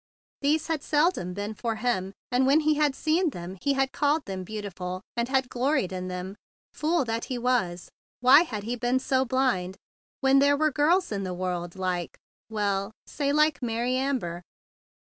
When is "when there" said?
10.19-10.57